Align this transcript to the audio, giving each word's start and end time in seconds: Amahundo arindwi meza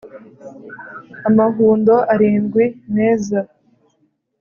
Amahundo 1.29 1.93
arindwi 2.13 2.63
meza 2.95 3.39